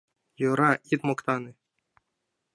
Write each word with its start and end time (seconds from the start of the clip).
—Йӧра, 0.41 0.71
ит 0.93 1.01
моктане! 1.07 1.51